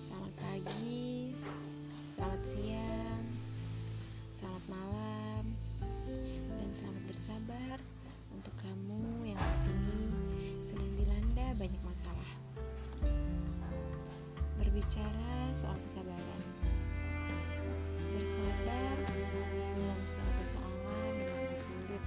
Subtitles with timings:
[0.00, 1.36] Selamat pagi,
[2.12, 3.24] selamat siang,
[4.32, 5.44] selamat malam,
[6.56, 7.76] dan selamat bersabar
[8.32, 10.00] untuk kamu yang saat ini
[10.64, 12.30] sedang dilanda banyak masalah.
[14.56, 16.42] Berbicara soal kesabaran,
[18.16, 18.96] bersabar
[19.76, 22.02] dalam segala persoalan Dengan sulit.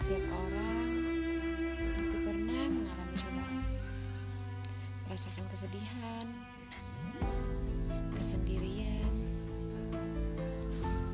[0.00, 0.81] Setiap orang
[5.22, 6.26] merasakan kesedihan,
[8.18, 9.14] kesendirian,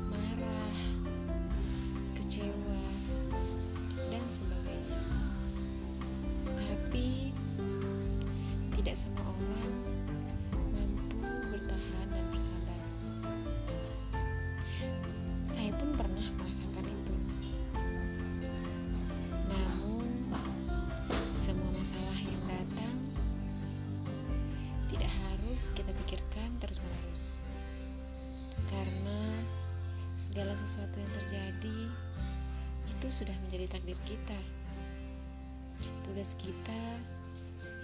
[0.09, 0.77] marah,
[2.17, 2.81] kecewa,
[4.09, 4.97] dan sebagainya.
[6.41, 7.29] Tapi
[8.73, 9.68] tidak semua orang
[25.59, 27.35] harus kita pikirkan terus-menerus.
[28.71, 29.43] Karena
[30.15, 31.79] segala sesuatu yang terjadi
[32.95, 34.39] itu sudah menjadi takdir kita.
[36.07, 36.83] Tugas kita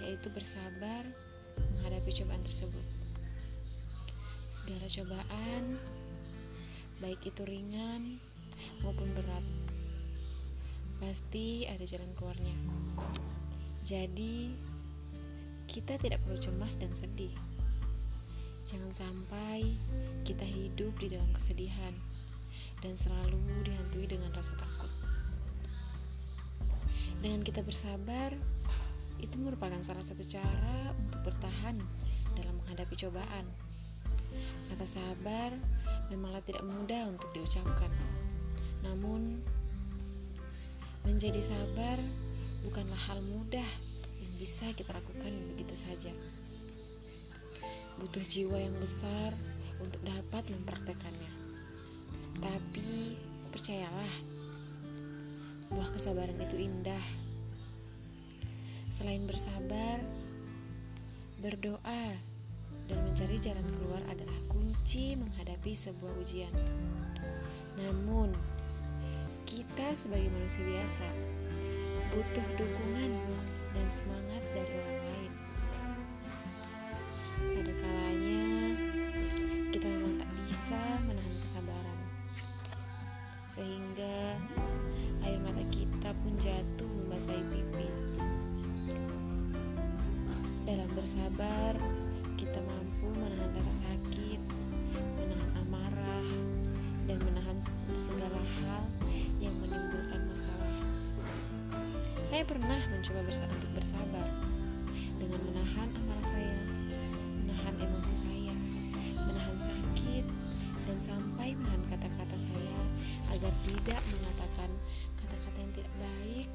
[0.00, 1.04] yaitu bersabar
[1.76, 2.86] menghadapi cobaan tersebut.
[4.48, 5.76] Segala cobaan,
[7.04, 8.16] baik itu ringan
[8.80, 9.44] maupun berat,
[11.04, 12.56] pasti ada jalan keluarnya.
[13.84, 14.48] Jadi,
[15.68, 17.55] kita tidak perlu cemas dan sedih.
[18.66, 19.78] Jangan sampai
[20.26, 21.94] kita hidup di dalam kesedihan
[22.82, 24.90] dan selalu dihantui dengan rasa takut.
[27.22, 28.34] Dengan kita bersabar,
[29.22, 31.78] itu merupakan salah satu cara untuk bertahan
[32.34, 33.46] dalam menghadapi cobaan.
[34.74, 35.54] Kata sabar
[36.10, 37.94] memanglah tidak mudah untuk diucapkan.
[38.82, 39.46] Namun,
[41.06, 42.02] menjadi sabar
[42.66, 43.70] bukanlah hal mudah
[44.18, 46.10] yang bisa kita lakukan begitu saja.
[47.96, 49.32] Butuh jiwa yang besar
[49.80, 51.32] untuk dapat mempraktekannya.
[52.40, 53.16] Tapi,
[53.52, 54.14] percayalah,
[55.72, 57.06] buah kesabaran itu indah.
[58.92, 60.00] Selain bersabar,
[61.40, 62.04] berdoa
[62.88, 66.54] dan mencari jalan keluar adalah kunci menghadapi sebuah ujian.
[67.76, 68.32] Namun,
[69.44, 71.06] kita sebagai manusia biasa
[72.12, 73.12] butuh dukungan
[73.76, 75.25] dan semangat dari orang lain.
[77.54, 78.74] Pada kalanya,
[79.70, 82.00] kita memang tak bisa menahan kesabaran,
[83.46, 84.34] sehingga
[85.22, 87.88] air mata kita pun jatuh membasahi pipi.
[90.66, 91.78] Dalam bersabar,
[92.34, 94.40] kita mampu menahan rasa sakit,
[95.18, 96.26] menahan amarah,
[97.06, 97.58] dan menahan
[97.94, 98.82] segala hal
[99.38, 100.74] yang menimbulkan masalah.
[102.26, 104.26] Saya pernah mencoba bersa untuk bersabar
[105.16, 106.58] dengan menahan amarah saya,
[107.80, 108.54] emosi saya,
[109.14, 110.24] menahan sakit,
[110.86, 112.80] dan sampai menahan kata-kata saya
[113.34, 114.70] agar tidak mengatakan
[115.18, 116.48] kata-kata yang tidak baik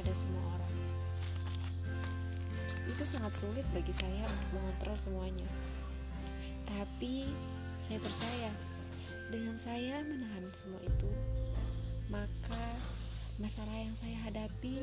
[0.00, 0.74] pada semua orang.
[2.88, 5.48] Itu sangat sulit bagi saya untuk mengontrol semuanya.
[6.64, 7.28] Tapi
[7.84, 8.50] saya percaya
[9.28, 11.10] dengan saya menahan semua itu,
[12.08, 12.64] maka
[13.42, 14.80] masalah yang saya hadapi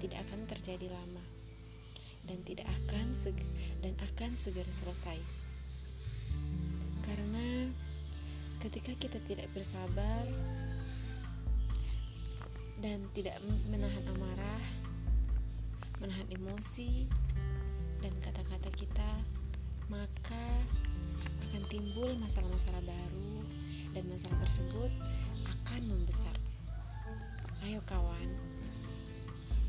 [0.00, 1.41] tidak akan terjadi lama
[2.26, 3.10] dan tidak akan
[3.82, 5.18] dan akan segera selesai.
[7.02, 7.66] Karena
[8.62, 10.22] ketika kita tidak bersabar
[12.78, 13.38] dan tidak
[13.70, 14.64] menahan amarah,
[15.98, 17.10] menahan emosi
[18.02, 19.10] dan kata-kata kita,
[19.90, 20.46] maka
[21.50, 23.34] akan timbul masalah-masalah baru
[23.94, 24.90] dan masalah tersebut
[25.46, 26.34] akan membesar.
[27.62, 28.28] Ayo kawan,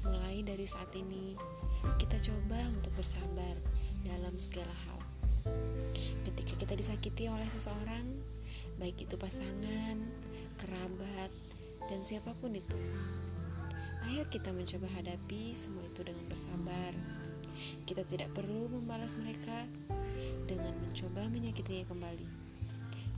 [0.02, 1.38] mulai dari saat ini
[2.00, 3.56] kita coba untuk bersabar
[4.08, 5.00] dalam segala hal.
[6.24, 8.08] Ketika kita disakiti oleh seseorang,
[8.80, 10.00] baik itu pasangan,
[10.60, 11.32] kerabat,
[11.92, 12.80] dan siapa pun itu,
[14.08, 16.92] ayo kita mencoba hadapi semua itu dengan bersabar.
[17.84, 19.68] Kita tidak perlu membalas mereka
[20.48, 22.28] dengan mencoba menyakitinya kembali.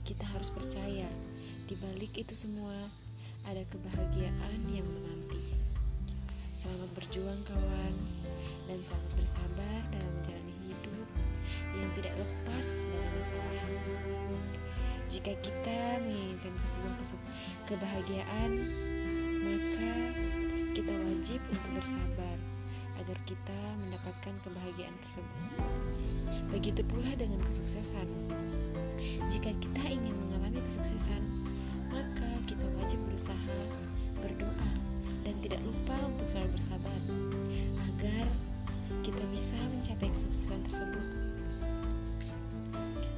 [0.02, 1.06] Kita harus percaya
[1.66, 2.74] di balik itu semua
[3.46, 5.42] ada kebahagiaan yang menanti.
[6.54, 7.94] Selamat berjuang kawan
[8.66, 11.08] dan selamat bersabar dalam menjalani hidup
[11.78, 13.66] yang tidak lepas dari masalah.
[15.06, 16.94] Jika kita menginginkan sebuah
[17.70, 18.50] kebahagiaan,
[19.46, 19.90] maka
[20.74, 22.36] kita wajib untuk bersabar
[22.98, 25.46] agar kita mendapatkan kebahagiaan tersebut.
[26.50, 28.08] Begitu pula dengan kesuksesan.
[29.30, 31.22] Jika kita ingin mengalami kesuksesan,
[31.94, 33.58] maka kita wajib berusaha,
[34.18, 34.70] berdoa,
[35.22, 37.00] dan tidak lupa untuk selalu bersabar
[37.94, 38.26] agar
[39.02, 41.06] kita bisa mencapai kesuksesan tersebut.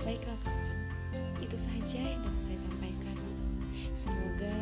[0.02, 0.78] Baiklah kawan,
[1.38, 3.18] itu saja yang dapat saya sampaikan.
[3.92, 4.58] Semoga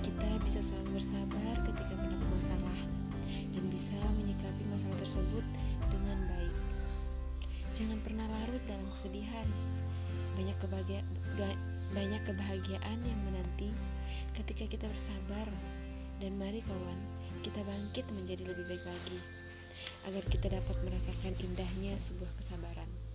[0.00, 2.78] kita bisa selalu bersabar ketika mendapat masalah
[3.52, 5.44] dan bisa menyikapi masalah tersebut
[5.90, 6.54] dengan baik.
[7.74, 9.48] Jangan pernah larut dalam kesedihan.
[10.38, 11.00] Banyak kebahagia
[11.92, 13.68] banyak kebahagiaan yang menanti
[14.38, 15.48] ketika kita bersabar.
[16.22, 16.98] Dan mari kawan,
[17.42, 19.18] kita bangkit menjadi lebih baik lagi
[20.08, 23.11] agar kita dapat merasakan indahnya sebuah kesabaran.